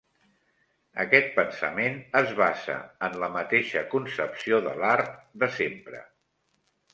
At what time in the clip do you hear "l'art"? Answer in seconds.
4.81-5.13